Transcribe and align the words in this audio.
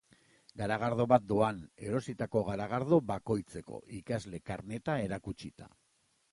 Garagardo 0.61 1.05
bat 1.11 1.27
doan, 1.31 1.59
erositako 1.89 2.43
garagardo 2.49 3.01
bakoitzeko, 3.13 3.85
ikasle 4.01 4.43
karneta 4.51 4.99
erakutsita. 5.07 5.73